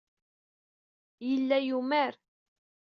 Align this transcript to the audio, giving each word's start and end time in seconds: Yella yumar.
Yella 1.27 1.57
yumar. 1.67 2.13